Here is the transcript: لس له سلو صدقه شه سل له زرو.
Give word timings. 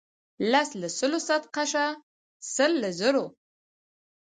لس 0.51 0.69
له 0.81 0.87
سلو 0.99 1.19
صدقه 1.29 1.63
شه 1.71 1.85
سل 2.53 2.71
له 2.83 2.89
زرو. 2.99 3.25